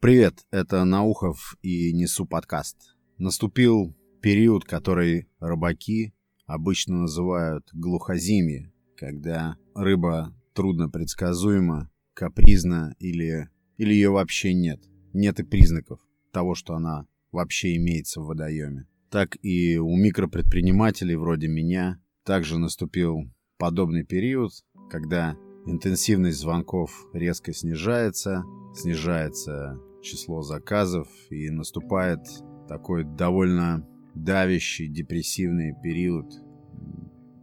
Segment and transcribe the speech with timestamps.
[0.00, 2.94] Привет, это Наухов и Несу подкаст.
[3.18, 6.14] Наступил период, который рыбаки
[6.46, 14.80] обычно называют глухозимье, когда рыба трудно предсказуема, капризна или, или ее вообще нет.
[15.14, 15.98] Нет и признаков
[16.30, 18.86] того, что она вообще имеется в водоеме.
[19.10, 24.52] Так и у микропредпринимателей вроде меня также наступил подобный период,
[24.90, 25.36] когда
[25.66, 28.44] интенсивность звонков резко снижается,
[28.76, 32.20] снижается число заказов и наступает
[32.68, 36.26] такой довольно давящий, депрессивный период.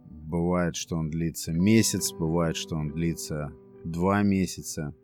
[0.08, 3.52] Бывает, что он длится месяц, бывает, что он длится
[3.84, 4.94] два месяца.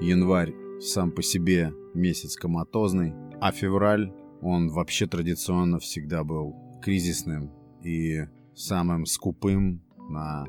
[0.00, 7.52] Январь сам по себе месяц коматозный, а февраль, он вообще традиционно всегда был кризисным
[7.84, 10.44] и самым скупым на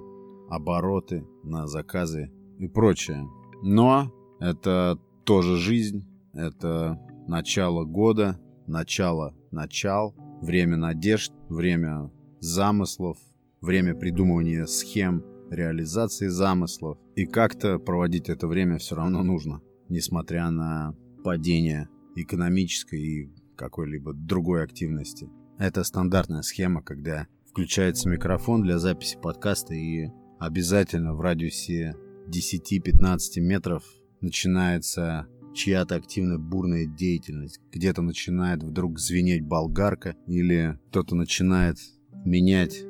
[0.50, 3.28] обороты, на заказы и прочее.
[3.62, 13.18] Но это тоже жизнь, это начало года, начало начал, время надежд, время замыслов,
[13.62, 16.98] время придумывания схем реализации замыслов.
[17.16, 24.64] И как-то проводить это время все равно нужно, несмотря на падение экономической и какой-либо другой
[24.64, 25.30] активности.
[25.58, 30.10] Это стандартная схема, когда включается микрофон для записи подкаста и
[30.40, 31.96] обязательно в радиусе
[32.28, 33.84] 10-15 метров
[34.22, 37.60] начинается чья-то активная бурная деятельность.
[37.72, 41.78] Где-то начинает вдруг звенеть болгарка или кто-то начинает
[42.26, 42.84] менять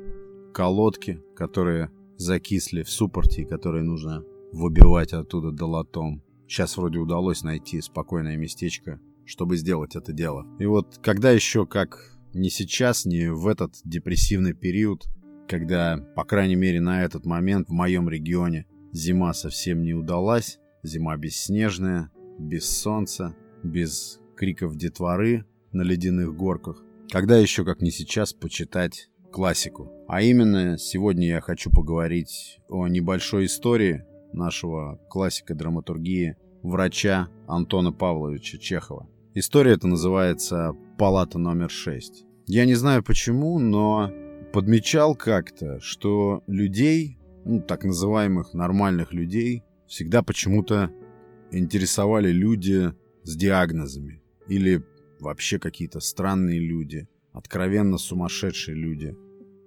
[0.52, 6.22] колодки, которые закисли в суппорте которые нужно выбивать оттуда долотом.
[6.46, 10.46] Сейчас вроде удалось найти спокойное местечко, чтобы сделать это дело.
[10.58, 15.04] И вот когда еще как не сейчас, не в этот депрессивный период,
[15.48, 21.16] когда, по крайней мере, на этот момент в моем регионе зима совсем не удалась, зима
[21.16, 26.82] бесснежная, без солнца, без криков детворы на ледяных горках.
[27.10, 29.90] Когда еще, как не сейчас, почитать классику?
[30.08, 38.58] А именно, сегодня я хочу поговорить о небольшой истории нашего классика драматургии, врача Антона Павловича
[38.58, 39.08] Чехова.
[39.34, 42.24] История эта называется «Палата номер 6».
[42.46, 44.10] Я не знаю почему, но
[44.52, 50.90] подмечал как-то, что людей, ну, так называемых нормальных людей, всегда почему-то
[51.58, 52.92] интересовали люди
[53.22, 54.82] с диагнозами или
[55.20, 59.16] вообще какие-то странные люди, откровенно сумасшедшие люди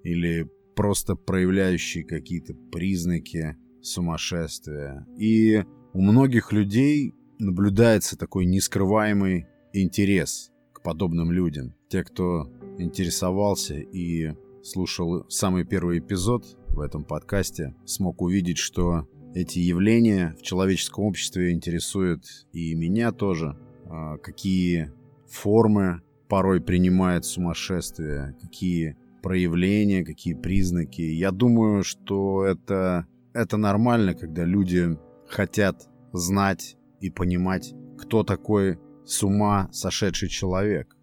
[0.03, 5.07] или просто проявляющие какие-то признаки сумасшествия.
[5.17, 11.73] И у многих людей наблюдается такой нескрываемый интерес к подобным людям.
[11.89, 14.33] Те, кто интересовался и
[14.63, 21.51] слушал самый первый эпизод в этом подкасте, смог увидеть, что эти явления в человеческом обществе
[21.51, 22.23] интересуют
[22.53, 23.57] и меня тоже.
[23.85, 24.91] А, какие
[25.29, 31.01] формы порой принимает сумасшествие, какие проявления, какие признаки.
[31.01, 39.23] Я думаю, что это, это нормально, когда люди хотят знать и понимать, кто такой с
[39.23, 40.95] ума сошедший человек.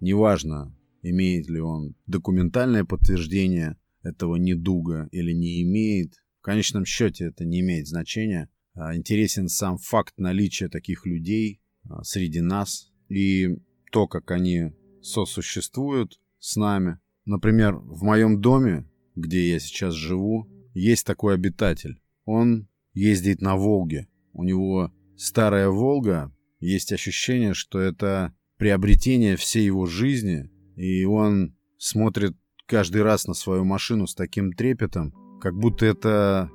[0.00, 6.14] Неважно, имеет ли он документальное подтверждение этого недуга или не имеет,
[6.46, 8.48] конечном счете это не имеет значения.
[8.74, 13.58] А, интересен сам факт наличия таких людей а, среди нас и
[13.90, 17.00] то, как они сосуществуют с нами.
[17.24, 22.00] Например, в моем доме, где я сейчас живу, есть такой обитатель.
[22.24, 24.06] Он ездит на Волге.
[24.32, 26.32] У него старая Волга.
[26.60, 30.48] Есть ощущение, что это приобретение всей его жизни.
[30.76, 32.36] И он смотрит
[32.66, 36.50] каждый раз на свою машину с таким трепетом, как будто это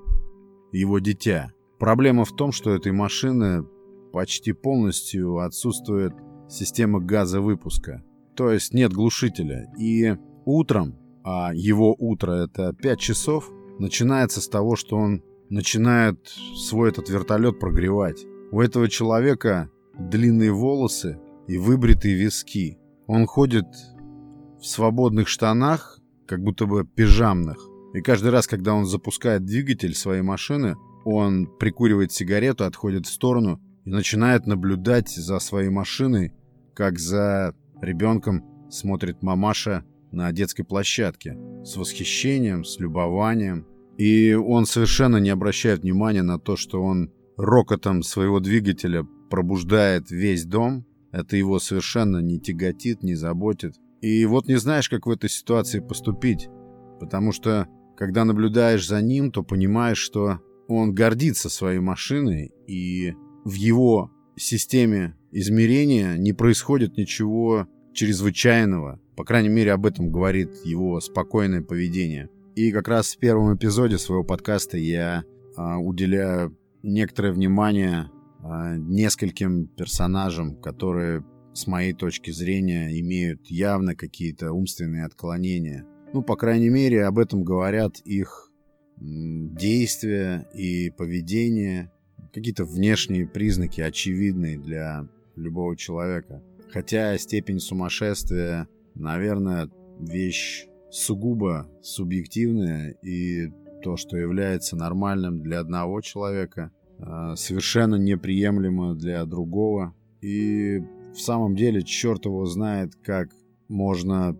[0.71, 1.51] его дитя.
[1.79, 3.65] Проблема в том, что этой машины
[4.11, 6.13] почти полностью отсутствует
[6.49, 8.03] система газовыпуска.
[8.35, 9.71] То есть нет глушителя.
[9.79, 10.15] И
[10.45, 17.09] утром, а его утро это 5 часов, начинается с того, что он начинает свой этот
[17.09, 18.25] вертолет прогревать.
[18.51, 22.77] У этого человека длинные волосы и выбритые виски.
[23.07, 23.65] Он ходит
[24.59, 27.70] в свободных штанах, как будто бы пижамных.
[27.93, 33.61] И каждый раз, когда он запускает двигатель своей машины, он прикуривает сигарету, отходит в сторону
[33.85, 36.33] и начинает наблюдать за своей машиной,
[36.73, 41.37] как за ребенком смотрит мамаша на детской площадке.
[41.63, 43.65] С восхищением, с любованием.
[43.97, 50.45] И он совершенно не обращает внимания на то, что он рокотом своего двигателя пробуждает весь
[50.45, 50.85] дом.
[51.11, 53.75] Это его совершенно не тяготит, не заботит.
[54.01, 56.49] И вот не знаешь, как в этой ситуации поступить.
[56.99, 57.67] Потому что
[58.01, 63.13] когда наблюдаешь за ним, то понимаешь, что он гордится своей машиной, и
[63.45, 68.99] в его системе измерения не происходит ничего чрезвычайного.
[69.15, 72.31] По крайней мере, об этом говорит его спокойное поведение.
[72.55, 75.23] И как раз в первом эпизоде своего подкаста я
[75.55, 78.09] а, уделяю некоторое внимание
[78.39, 85.85] а, нескольким персонажам, которые, с моей точки зрения, имеют явно какие-то умственные отклонения.
[86.13, 88.51] Ну, по крайней мере, об этом говорят их
[88.97, 91.91] действия и поведение,
[92.33, 96.43] какие-то внешние признаки, очевидные для любого человека.
[96.69, 99.69] Хотя степень сумасшествия, наверное,
[99.99, 109.25] вещь сугубо субъективная, и то, что является нормальным для одного человека, а, совершенно неприемлемо для
[109.25, 109.95] другого.
[110.21, 110.79] И
[111.13, 113.29] в самом деле черт его знает, как
[113.67, 114.37] можно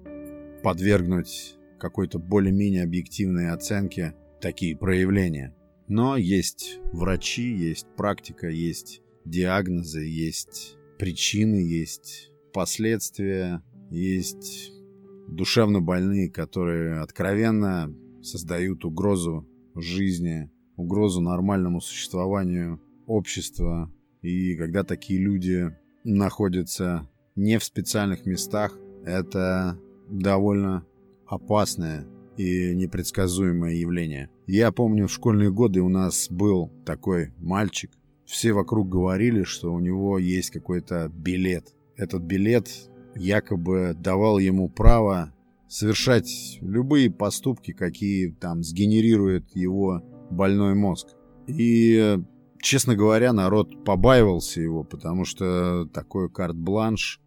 [0.63, 5.55] подвергнуть какой-то более-менее объективной оценке такие проявления.
[5.87, 14.71] Но есть врачи, есть практика, есть диагнозы, есть причины, есть последствия, есть
[15.27, 23.91] душевно больные, которые откровенно создают угрозу жизни, угрозу нормальному существованию общества.
[24.21, 29.79] И когда такие люди находятся не в специальных местах, это
[30.09, 30.85] довольно
[31.31, 32.05] опасное
[32.37, 34.29] и непредсказуемое явление.
[34.47, 37.91] Я помню, в школьные годы у нас был такой мальчик.
[38.25, 41.73] Все вокруг говорили, что у него есть какой-то билет.
[41.95, 42.69] Этот билет
[43.15, 45.33] якобы давал ему право
[45.69, 51.07] совершать любые поступки, какие там сгенерирует его больной мозг.
[51.47, 52.17] И,
[52.61, 57.21] честно говоря, народ побаивался его, потому что такой карт-бланш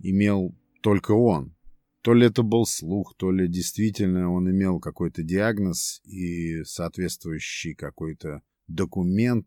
[0.00, 1.54] имел только он.
[2.02, 8.42] То ли это был слух, то ли действительно он имел какой-то диагноз и соответствующий какой-то
[8.68, 9.46] документ,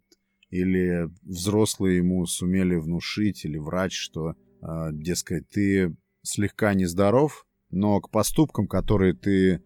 [0.50, 8.12] или взрослые ему сумели внушить, или врач, что, э, дескать, ты слегка нездоров, но к
[8.12, 9.62] поступкам, которые ты э,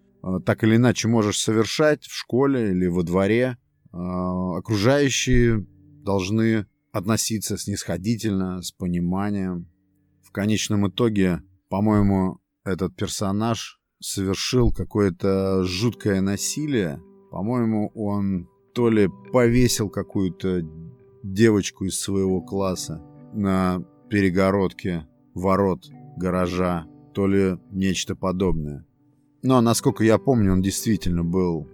[0.45, 3.57] так или иначе можешь совершать в школе или во дворе,
[3.92, 5.68] э, окружающие
[6.04, 9.69] должны относиться снисходительно, с пониманием.
[10.24, 17.02] В конечном итоге, по-моему, этот персонаж совершил какое-то жуткое насилие.
[17.31, 20.62] По-моему, он то ли повесил какую-то
[21.24, 23.02] девочку из своего класса
[23.34, 25.86] на перегородке ворот
[26.18, 28.86] гаража, то ли нечто подобное.
[29.44, 31.68] Но, насколько я помню, он действительно был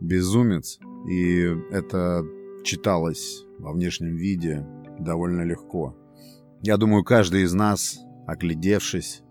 [0.00, 0.78] безумец,
[1.08, 1.40] и
[1.70, 2.24] это
[2.64, 4.66] читалось во внешнем виде
[4.98, 5.96] довольно легко.
[6.62, 9.22] Я думаю, каждый из нас, оглядевшись,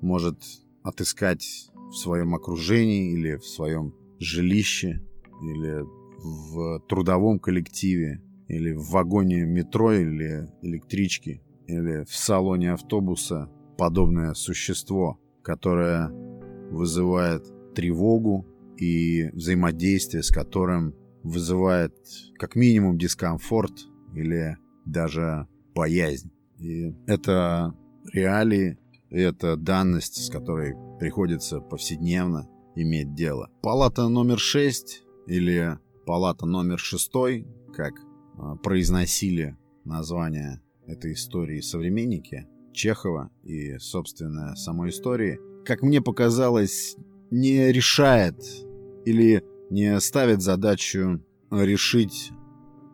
[0.00, 0.42] может
[0.82, 5.02] отыскать в своем окружении или в своем жилище
[5.42, 5.84] или
[6.22, 15.18] в трудовом коллективе или в вагоне метро или электрички или в салоне автобуса подобное существо,
[15.42, 16.10] которое
[16.70, 17.44] вызывает
[17.74, 21.94] тревогу и взаимодействие с которым вызывает
[22.38, 23.72] как минимум дискомфорт
[24.14, 26.30] или даже боязнь.
[26.58, 27.74] И это
[28.12, 28.78] реалии
[29.10, 33.50] это данность, с которой приходится повседневно иметь дело.
[33.62, 37.10] Палата номер 6 или палата номер 6,
[37.74, 37.94] как
[38.38, 46.96] а, произносили название этой истории современники Чехова и, собственно, самой истории, как мне показалось,
[47.30, 48.36] не решает
[49.04, 52.32] или не ставит задачу решить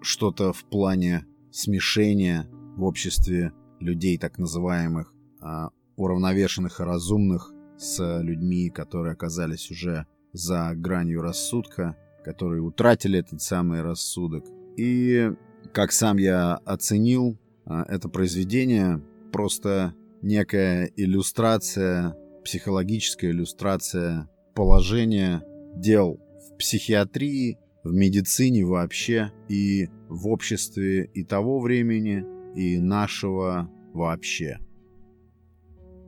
[0.00, 8.70] что-то в плане смешения в обществе людей так называемых а, уравновешенных и разумных с людьми,
[8.70, 14.44] которые оказались уже за гранью рассудка, которые утратили этот самый рассудок.
[14.76, 15.30] И,
[15.72, 25.42] как сам я оценил, а, это произведение просто некая иллюстрация, психологическая иллюстрация положения
[25.76, 32.24] дел в психиатрии, в медицине вообще и в обществе и того времени,
[32.56, 34.58] и нашего вообще.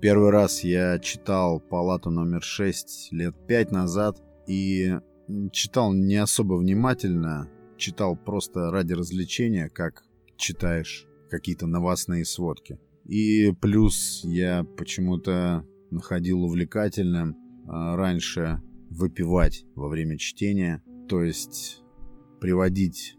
[0.01, 4.93] Первый раз я читал «Палату номер 6» лет пять назад и
[5.51, 10.05] читал не особо внимательно, читал просто ради развлечения, как
[10.37, 12.79] читаешь какие-то новостные сводки.
[13.07, 17.37] И плюс я почему-то находил увлекательным
[17.67, 21.83] а, раньше выпивать во время чтения, то есть
[22.41, 23.17] приводить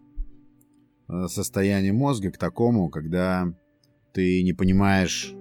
[1.08, 3.54] а, состояние мозга к такому, когда
[4.14, 5.36] ты не понимаешь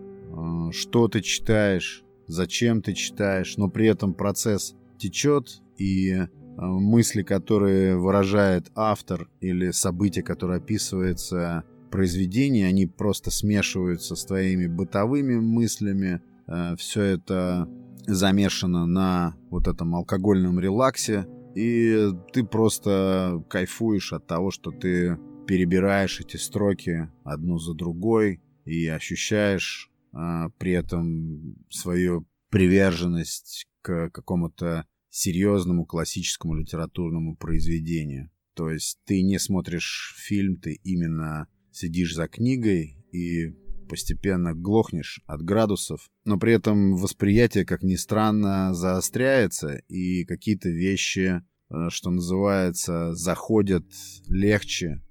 [0.72, 6.26] что ты читаешь, зачем ты читаешь, но при этом процесс течет, и а,
[6.66, 15.36] мысли, которые выражает автор, или события, которые описываются, произведений, они просто смешиваются с твоими бытовыми
[15.36, 16.20] мыслями.
[16.46, 17.68] Э, Все это
[18.06, 26.20] замешано на вот этом алкогольном релаксе, и ты просто кайфуешь от того, что ты перебираешь
[26.20, 36.54] эти строки одну за другой и ощущаешь при этом свою приверженность к какому-то серьезному классическому
[36.54, 38.30] литературному произведению.
[38.54, 43.54] То есть ты не смотришь фильм, ты именно сидишь за книгой и
[43.88, 51.42] постепенно глохнешь от градусов, но при этом восприятие, как ни странно, заостряется, и какие-то вещи,
[51.70, 53.86] э, что называется, заходят
[54.28, 55.02] легче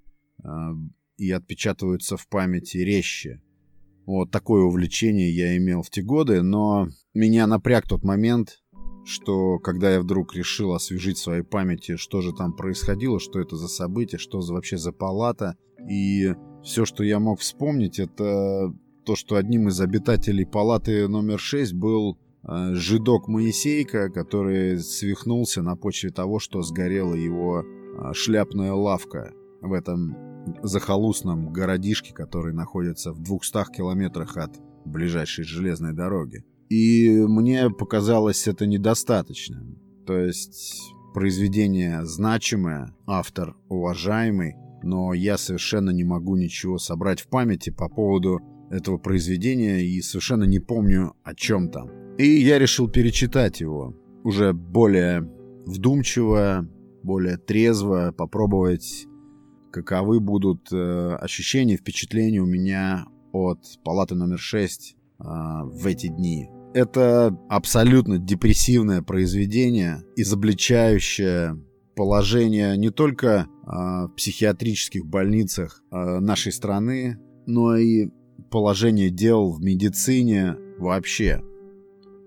[0.43, 0.47] э,
[1.17, 3.41] и отпечатываются в памяти резче.
[4.07, 8.61] Вот такое увлечение я имел в те годы, но меня напряг тот момент,
[9.03, 13.57] что когда я вдруг решил освежить в своей памяти, что же там происходило, что это
[13.57, 15.57] за событие, что вообще за палата,
[15.89, 16.33] и
[16.63, 18.73] все, что я мог вспомнить, это
[19.05, 25.75] то, что одним из обитателей палаты номер 6 был э, жидок Моисейка, который свихнулся на
[25.75, 30.26] почве того, что сгорела его э, шляпная лавка в этом
[30.63, 36.43] захолустном городишке, который находится в 200 километрах от ближайшей железной дороги.
[36.69, 39.77] И мне показалось это недостаточным.
[40.05, 40.81] То есть
[41.13, 48.39] произведение значимое, автор уважаемый, но я совершенно не могу ничего собрать в памяти по поводу
[48.69, 51.89] этого произведения и совершенно не помню о чем там.
[52.17, 55.21] И я решил перечитать его уже более
[55.65, 56.67] вдумчиво,
[57.03, 59.07] более трезво, попробовать
[59.71, 66.50] каковы будут э, ощущения, впечатления у меня от палаты номер 6 э, в эти дни.
[66.74, 71.59] Это абсолютно депрессивное произведение, изобличающее
[71.95, 78.09] положение не только э, в психиатрических больницах э, нашей страны, но и
[78.51, 81.41] положение дел в медицине вообще.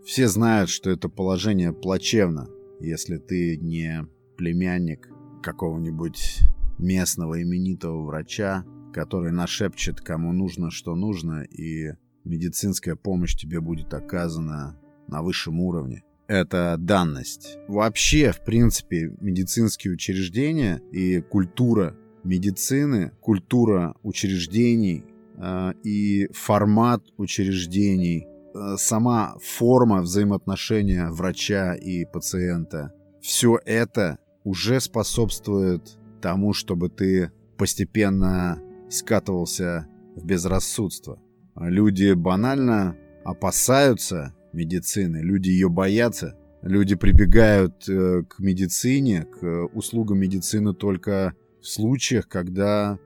[0.04, 2.48] Все знают, что это положение плачевно,
[2.80, 4.06] если ты не
[4.36, 5.08] племянник
[5.42, 6.40] какого-нибудь
[6.80, 11.92] местного именитого врача, который нашепчет, кому нужно, что нужно, и
[12.24, 16.02] медицинская помощь тебе будет оказана на высшем уровне.
[16.26, 17.58] Это данность.
[17.66, 25.04] Вообще, в принципе, медицинские учреждения и культура медицины, культура учреждений
[25.36, 35.98] э, и формат учреждений, э, сама форма взаимоотношения врача и пациента, все это уже способствует
[36.20, 39.86] тому, чтобы ты постепенно скатывался
[40.16, 41.20] в безрассудство.
[41.56, 46.36] Люди банально опасаются медицины, люди ее боятся.
[46.62, 52.98] Люди прибегают э, к медицине, к услугам медицины только в случаях, когда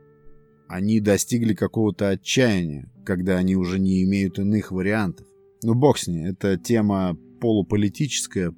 [0.66, 5.26] они достигли какого-то отчаяния, когда они уже не имеют иных вариантов.
[5.62, 8.52] Ну, бог с ней, это тема полуполитическая,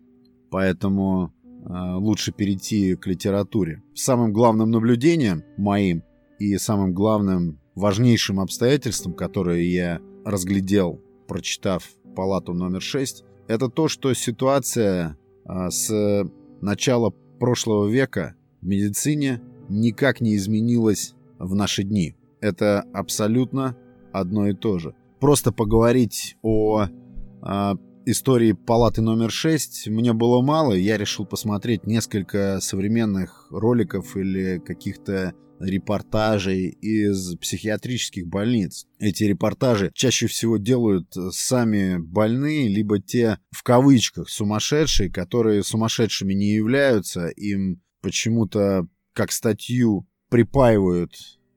[0.50, 1.34] поэтому
[1.68, 3.82] лучше перейти к литературе.
[3.94, 6.02] Самым главным наблюдением моим
[6.38, 14.12] и самым главным важнейшим обстоятельством, которое я разглядел, прочитав палату номер 6, это то, что
[14.14, 16.24] ситуация э, с
[16.60, 22.16] начала прошлого века в медицине никак не изменилась в наши дни.
[22.40, 23.76] Это абсолютно
[24.12, 24.94] одно и то же.
[25.20, 27.74] Просто поговорить о э,
[28.06, 35.34] истории палаты номер 6 мне было мало, я решил посмотреть несколько современных роликов или каких-то
[35.58, 38.86] репортажей из психиатрических больниц.
[38.98, 46.52] Эти репортажи чаще всего делают сами больные, либо те, в кавычках, сумасшедшие, которые сумасшедшими не
[46.52, 51.12] являются, им почему-то как статью припаивают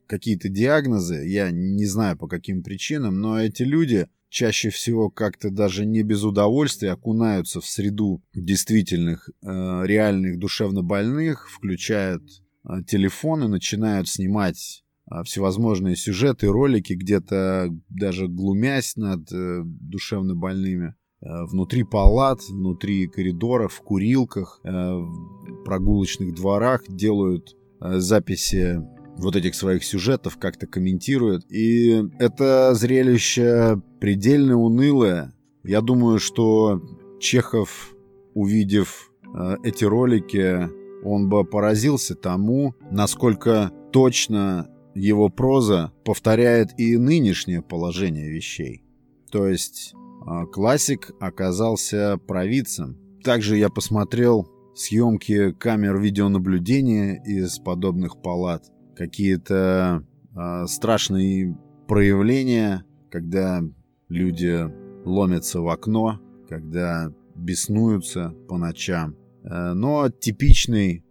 [0.08, 5.86] какие-то диагнозы, я не знаю по каким причинам, но эти люди чаще всего как-то даже
[5.86, 12.24] не без удовольствия окунаются в среду действительных э, реальных душевно больных, включают
[12.64, 20.96] э, телефоны, начинают снимать э, всевозможные сюжеты, ролики, где-то даже глумясь над э, душевно больными.
[21.22, 28.80] Э, внутри палат, внутри коридоров, в курилках, э, в прогулочных дворах делают э, записи
[29.22, 31.46] вот этих своих сюжетов, как-то комментирует.
[31.52, 35.34] И это зрелище предельно унылое.
[35.64, 36.82] Я думаю, что
[37.20, 37.94] Чехов,
[38.34, 40.70] увидев э, эти ролики,
[41.04, 48.84] он бы поразился тому, насколько точно его проза повторяет и нынешнее положение вещей.
[49.32, 52.98] То есть э, классик оказался провидцем.
[53.24, 58.64] Также я посмотрел съемки камер видеонаблюдения из подобных палат
[59.00, 60.04] какие-то
[60.36, 63.64] э, страшные проявления, когда
[64.10, 64.70] люди
[65.06, 69.16] ломятся в окно, когда беснуются по ночам.
[69.44, 71.06] Э, но типичный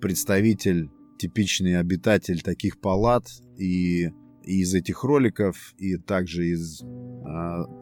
[0.00, 3.26] представитель, типичный обитатель таких палат
[3.58, 4.06] и,
[4.42, 6.86] и из этих роликов, и также из э,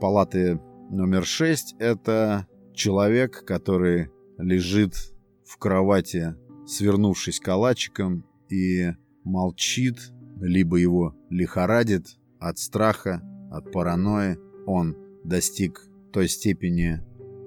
[0.01, 4.95] палаты номер 6 это человек, который лежит
[5.47, 6.35] в кровати,
[6.67, 8.91] свернувшись калачиком и
[9.25, 14.39] молчит, либо его лихорадит от страха, от паранойи.
[14.67, 17.01] Он достиг той степени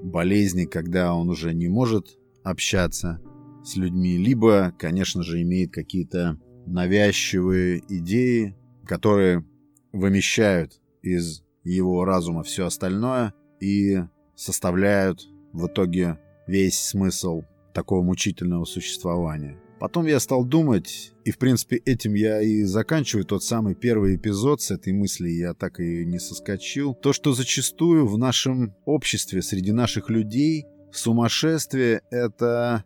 [0.04, 3.22] болезни, когда он уже не может общаться
[3.64, 8.56] с людьми, либо, конечно же, имеет какие-то навязчивые идеи,
[8.86, 9.46] которые
[9.92, 14.04] вымещают из его разума все остальное и
[14.36, 19.60] составляют в итоге весь смысл такого мучительного существования.
[19.80, 24.62] Потом я стал думать, и в принципе этим я и заканчиваю тот самый первый эпизод,
[24.62, 29.74] с этой мысли я так и не соскочил, то, что зачастую в нашем обществе, среди
[29.74, 32.86] наших людей, сумасшествие— это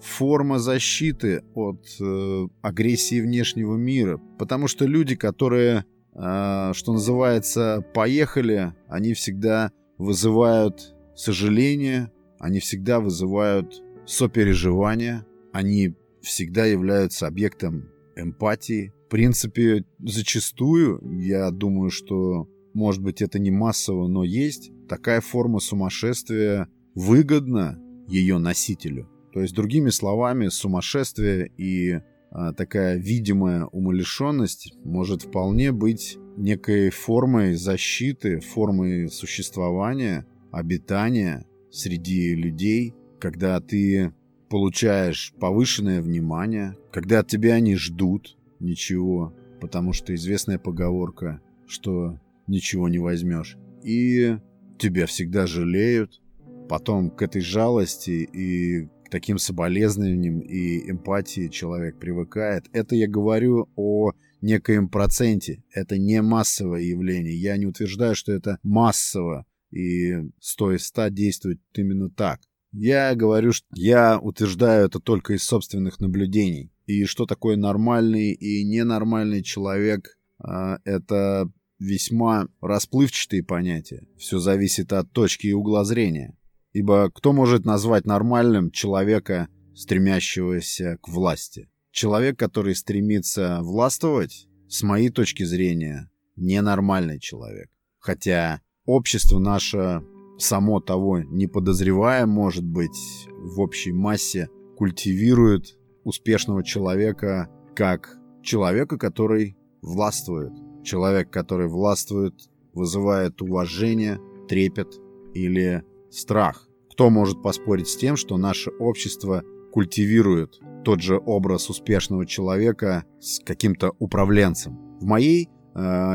[0.00, 4.20] форма защиты от э, агрессии внешнего мира.
[4.38, 5.84] Потому что люди, которые,
[6.14, 17.26] э, что называется, поехали, они всегда вызывают сожаление, они всегда вызывают сопереживание, они всегда являются
[17.26, 18.92] объектом эмпатии.
[19.06, 25.60] В принципе, зачастую, я думаю, что, может быть, это не массово, но есть такая форма
[25.60, 29.08] сумасшествия выгодна ее носителю.
[29.32, 32.00] То есть, другими словами, сумасшествие и
[32.30, 42.94] а, такая видимая умалишенность может вполне быть некой формой защиты, формой существования, обитания среди людей,
[43.20, 44.12] когда ты
[44.50, 52.88] получаешь повышенное внимание, когда от тебя они ждут ничего, потому что известная поговорка, что ничего
[52.88, 54.36] не возьмешь, и
[54.76, 56.20] тебя всегда жалеют,
[56.68, 62.64] потом к этой жалости и к таким соболезнованиям и эмпатии человек привыкает.
[62.72, 65.62] Это я говорю о некоем проценте.
[65.72, 67.34] Это не массовое явление.
[67.34, 72.40] Я не утверждаю, что это массово и 100 из 100 действует именно так.
[72.72, 76.72] Я говорю, что я утверждаю это только из собственных наблюдений.
[76.86, 84.06] И что такое нормальный и ненормальный человек, а, это весьма расплывчатые понятия.
[84.16, 86.36] Все зависит от точки и угла зрения.
[86.72, 91.68] Ибо кто может назвать нормальным человека, стремящегося к власти?
[91.90, 97.68] Человек, который стремится властвовать, с моей точки зрения, ненормальный человек.
[97.98, 100.02] Хотя общество наше
[100.42, 109.56] само того не подозревая, может быть, в общей массе культивирует успешного человека как человека, который
[109.82, 110.52] властвует.
[110.82, 112.34] Человек, который властвует,
[112.72, 114.98] вызывает уважение, трепет
[115.34, 116.66] или страх.
[116.90, 123.40] Кто может поспорить с тем, что наше общество культивирует тот же образ успешного человека с
[123.40, 124.98] каким-то управленцем?
[125.00, 125.48] В моей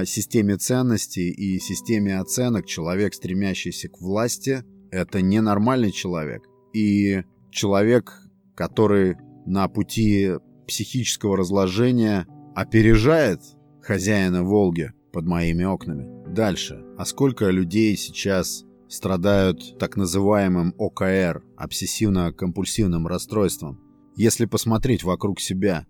[0.06, 6.44] системе ценностей и системе оценок человек, стремящийся к власти, это ненормальный человек.
[6.74, 8.14] И человек,
[8.56, 10.32] который на пути
[10.68, 13.42] психического разложения опережает
[13.82, 16.08] хозяина Волги под моими окнами.
[16.34, 16.84] Дальше.
[16.98, 23.80] А сколько людей сейчас страдают так называемым ОКР, обсессивно-компульсивным расстройством?
[24.16, 25.86] Если посмотреть вокруг себя,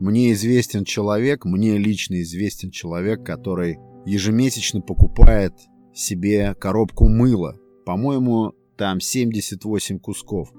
[0.00, 5.54] мне известен человек, мне лично известен человек, который ежемесячно покупает
[5.92, 7.56] себе коробку мыла.
[7.84, 10.52] По-моему, там 78 кусков.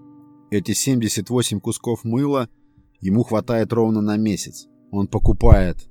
[0.52, 2.50] Эти 78 кусков мыла
[3.00, 4.68] ему хватает ровно на месяц.
[4.92, 5.90] Он покупает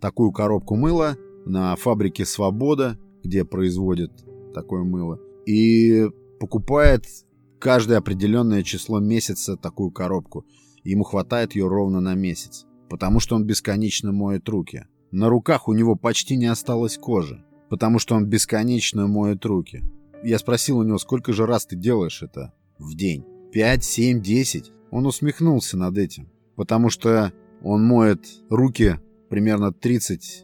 [0.00, 4.12] такую коробку мыла на фабрике «Свобода», где производят
[4.52, 6.06] такое мыло, и
[6.38, 7.06] покупает
[7.58, 10.44] каждое определенное число месяца такую коробку.
[10.84, 14.86] Ему хватает ее ровно на месяц потому что он бесконечно моет руки.
[15.12, 19.82] На руках у него почти не осталось кожи, потому что он бесконечно моет руки.
[20.24, 23.24] Я спросил у него, сколько же раз ты делаешь это в день?
[23.52, 24.72] Пять, семь, десять?
[24.90, 28.96] Он усмехнулся над этим, потому что он моет руки
[29.28, 30.42] примерно 30-40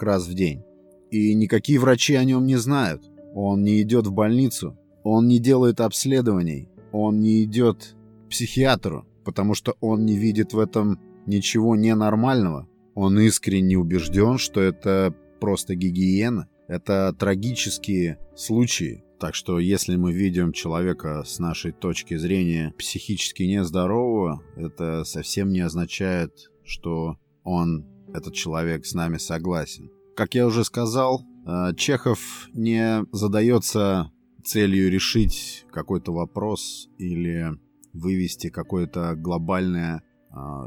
[0.00, 0.62] раз в день.
[1.10, 3.04] И никакие врачи о нем не знают.
[3.34, 7.94] Он не идет в больницу, он не делает обследований, он не идет
[8.26, 12.68] к психиатру, потому что он не видит в этом ничего ненормального.
[12.94, 16.48] Он искренне убежден, что это просто гигиена.
[16.68, 19.04] Это трагические случаи.
[19.18, 25.60] Так что если мы видим человека с нашей точки зрения психически нездорового, это совсем не
[25.60, 29.90] означает, что он этот человек с нами согласен.
[30.16, 34.10] Как я уже сказал, э, Чехов не задается
[34.44, 37.50] целью решить какой-то вопрос или
[37.92, 40.02] вывести какое-то глобальное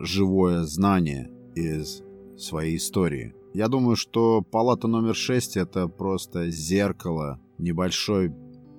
[0.02, 2.02] живое знание из
[2.38, 3.34] своей истории.
[3.54, 8.34] Я думаю, что палата номер 6 это просто зеркало, небольшой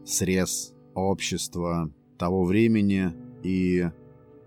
[0.04, 3.12] срез общества того времени.
[3.42, 3.90] И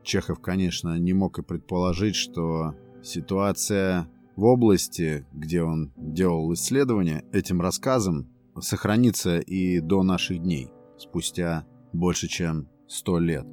[0.03, 7.61] Чехов, конечно, не мог и предположить, что ситуация в области, где он делал исследования, этим
[7.61, 13.45] рассказом сохранится и до наших дней, спустя больше чем сто лет.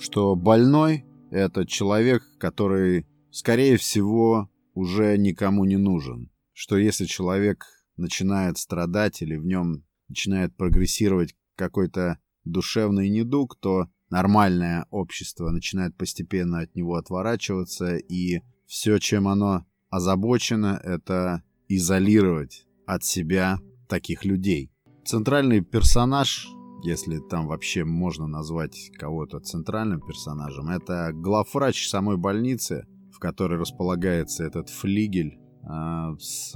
[0.00, 6.30] Что больной— это человек, который, скорее всего, уже никому не нужен.
[6.52, 14.86] Что если человек начинает страдать или в нем начинает прогрессировать какой-то душевный недуг, то нормальное
[14.90, 23.58] общество начинает постепенно от него отворачиваться, и все, чем оно озабочено, это изолировать от себя
[23.88, 24.70] таких людей.
[25.04, 26.48] Центральный персонаж,
[26.86, 34.44] если там вообще можно назвать кого-то центральным персонажем, это главврач самой больницы, в которой располагается
[34.44, 36.54] этот флигель э, с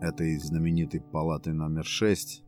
[0.00, 2.44] этой знаменитой палатой номер 6.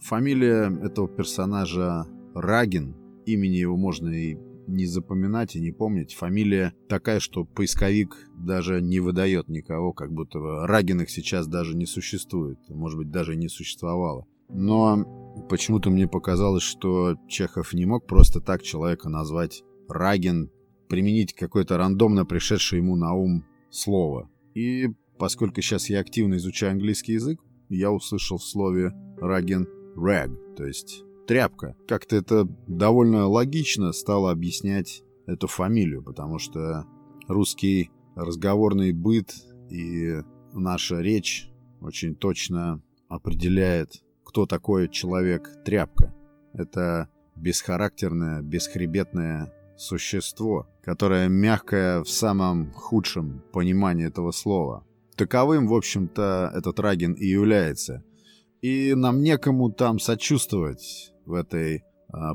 [0.00, 2.96] Фамилия этого персонажа Рагин.
[3.26, 4.36] Имени его можно и
[4.66, 6.14] не запоминать и не помнить.
[6.14, 12.58] Фамилия такая, что поисковик даже не выдает никого, как будто Рагиных сейчас даже не существует.
[12.68, 14.26] Может быть, даже не существовало.
[14.52, 20.50] Но почему-то мне показалось, что Чехов не мог просто так человека назвать Рагин,
[20.88, 24.28] применить какое-то рандомно пришедшее ему на ум слово.
[24.54, 30.66] И поскольку сейчас я активно изучаю английский язык, я услышал в слове Рагин rag, то
[30.66, 31.76] есть тряпка.
[31.86, 36.86] Как-то это довольно логично стало объяснять эту фамилию, потому что
[37.28, 39.32] русский разговорный быт
[39.70, 41.48] и наша речь
[41.80, 46.14] очень точно определяет, кто такой человек-тряпка.
[46.52, 54.86] Это бесхарактерное, бесхребетное существо, которое мягкое в самом худшем понимании этого слова.
[55.16, 58.04] Таковым, в общем-то, этот Рагин и является.
[58.62, 61.82] И нам некому там сочувствовать в этой э,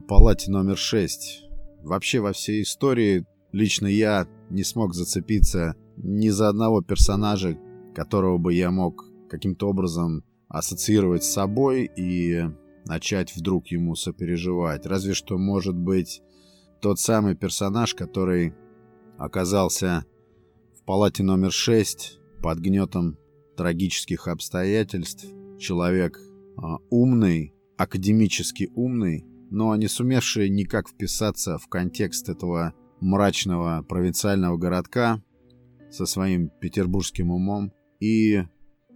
[0.06, 1.46] палате номер 6.
[1.82, 7.58] Вообще во всей истории лично я не смог зацепиться ни за одного персонажа,
[7.96, 10.26] которого бы я мог каким-то образом
[10.56, 12.44] ассоциировать с собой и
[12.86, 14.86] начать вдруг ему сопереживать.
[14.86, 16.22] Разве что, может быть,
[16.82, 18.54] тот самый персонаж, который
[19.18, 20.06] оказался
[20.80, 23.18] в палате номер 6 под гнетом
[23.58, 25.26] трагических обстоятельств.
[25.60, 34.56] Человек э, умный, академически умный, но не сумевший никак вписаться в контекст этого мрачного провинциального
[34.56, 35.22] городка
[35.92, 37.74] со своим петербургским умом.
[38.00, 38.44] И,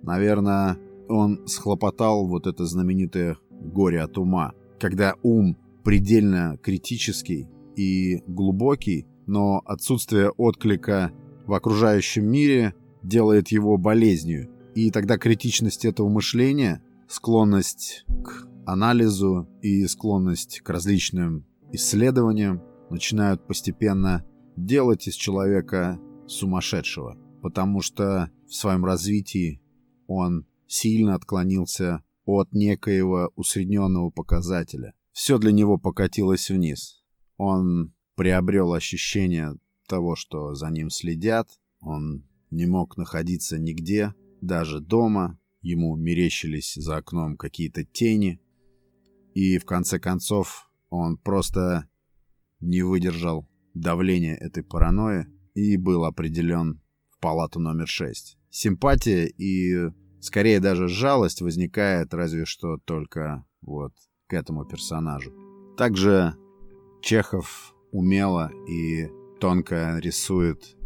[0.04, 0.78] наверное,
[1.10, 9.62] он схлопотал вот это знаменитое горе от ума, когда ум предельно критический и глубокий, но
[9.66, 11.12] отсутствие отклика
[11.46, 14.50] в окружающем мире делает его болезнью.
[14.76, 24.26] И тогда критичность этого мышления, склонность к анализу и склонность к различным исследованиям начинают постепенно
[24.56, 29.62] делать из человека сумасшедшего, потому что в своем развитии
[30.08, 34.94] он сильно отклонился от некоего усредненного показателя.
[35.12, 37.04] Все для него покатилось вниз.
[37.38, 39.56] Он приобрел ощущение
[39.88, 41.50] того, что за ним следят,
[41.82, 48.40] он не мог находиться нигде, даже дома, ему мерещились за окном какие-то тени,
[49.34, 51.90] и в конце концов он просто
[52.60, 58.38] не выдержал давления этой паранойи и был определен в палату номер 6.
[58.50, 63.94] Симпатия и скорее даже жалость возникает разве что только вот
[64.28, 65.34] к этому персонажу.
[65.78, 66.36] Также
[67.02, 70.78] Чехов умело и тонко рисует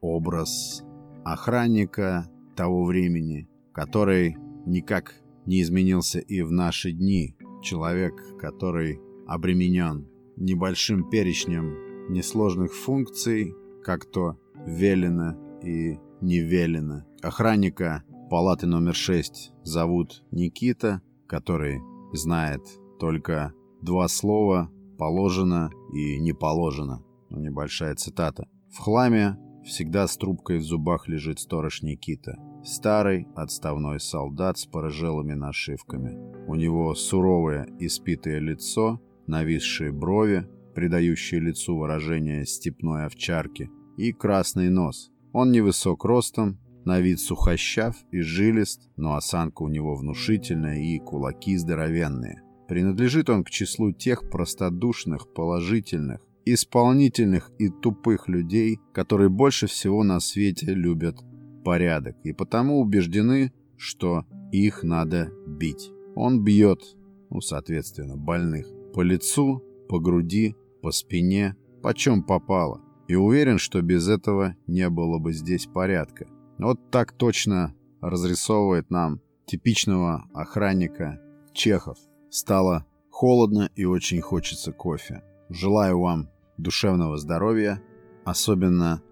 [0.00, 0.82] образ
[1.24, 5.14] охранника того времени, который никак
[5.46, 14.38] не изменился и в наши дни, Человек, который обременен небольшим перечнем несложных функций, как то
[14.66, 17.04] велено и не велено.
[17.22, 21.80] Охранника палаты номер 6 зовут Никита, который
[22.12, 22.60] знает
[23.00, 27.02] только два слова «положено» и «не положено».
[27.28, 28.46] Ну, небольшая цитата.
[28.72, 32.38] В хламе всегда с трубкой в зубах лежит сторож Никита.
[32.62, 36.16] Старый, отставной солдат с порыжелыми нашивками.
[36.46, 45.10] У него суровое, испитое лицо, нависшие брови, придающие лицу выражение степной овчарки, и красный нос.
[45.32, 51.56] Он невысок ростом, на вид сухощав и жилист, но осанка у него внушительная и кулаки
[51.56, 52.42] здоровенные.
[52.68, 60.20] Принадлежит он к числу тех простодушных, положительных, исполнительных и тупых людей, которые больше всего на
[60.20, 61.16] свете любят
[61.64, 65.90] порядок и потому убеждены, что их надо бить.
[66.14, 66.82] Он бьет,
[67.30, 72.80] ну, соответственно, больных, по лицу, по груди, по спине, почем попало.
[73.08, 76.26] И уверен, что без этого не было бы здесь порядка.
[76.60, 81.18] Вот так точно разрисовывает нам типичного охранника
[81.54, 81.96] Чехов.
[82.28, 85.22] Стало холодно и очень хочется кофе.
[85.48, 87.82] Желаю вам душевного здоровья,
[88.24, 89.02] особенно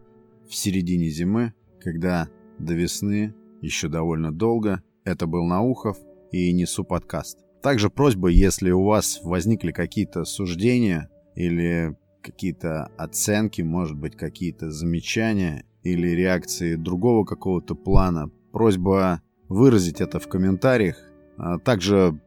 [0.47, 4.83] в середине зимы, когда до весны еще довольно долго.
[5.05, 5.97] Это был Наухов
[6.31, 7.39] и Несу подкаст.
[7.63, 15.65] Также просьба, если у вас возникли какие-то суждения или какие-то оценки, может быть, какие-то замечания
[15.93, 20.97] или реакции другого какого-то плана, просьба выразить это в комментариях.
[21.37, 22.21] А также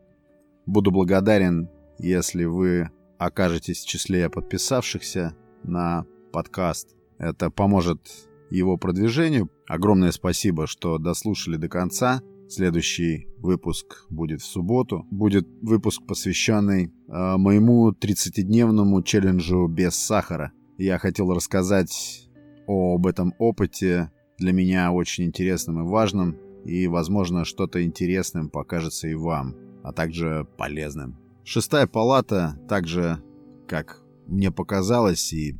[0.65, 1.69] буду благодарен,
[2.00, 6.95] если вы окажетесь в числе подписавшихся на подкаст.
[7.17, 8.00] Это поможет
[8.50, 9.50] его продвижению.
[9.67, 12.21] Огромное спасибо, что дослушали до конца.
[12.50, 15.06] Следующий выпуск будет в субботу.
[15.12, 20.52] Будет выпуск, посвященный э, моему 30-дневному челленджу без сахара.
[20.78, 22.28] Я хотел рассказать
[22.67, 29.13] об этом опыте, для меня очень интересным и важным, и, возможно, что-то интересным покажется и
[29.13, 31.17] вам, а также полезным.
[31.43, 33.21] Шестая палата, также,
[33.67, 35.58] как мне показалось, и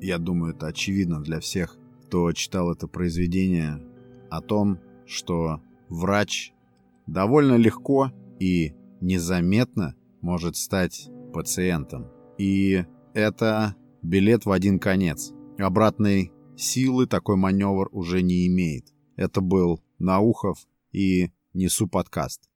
[0.00, 3.80] я думаю, это очевидно для всех, кто читал это произведение,
[4.30, 6.52] о том, что врач
[7.06, 12.08] довольно легко и незаметно может стать пациентом.
[12.38, 15.32] И это билет в один конец.
[15.58, 18.92] Обратной силы такой маневр уже не имеет.
[19.16, 22.48] Это был Наухов и Несу подкаст.